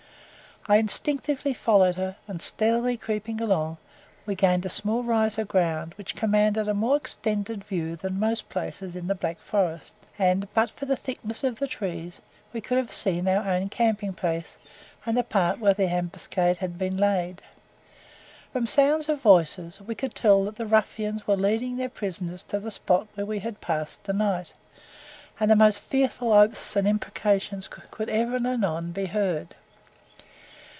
[0.67, 3.77] I instinctively followed her, and stealthily creeping along,
[4.27, 8.47] we gained a small rise of ground which commanded a more extended view than most
[8.47, 12.21] places in the Black Forest, and, but for the thickness of the trees,
[12.53, 14.57] we could have seen our own camping place
[15.03, 17.41] and the part where the ambuscade had been laid.
[18.53, 22.43] From sounds of the voices, we could tell that the ruffians were leading their prisoners
[22.43, 24.53] to the spot where we had passed the night,
[25.39, 29.55] and the most fearful oaths and imprecations could ever and anon be heard.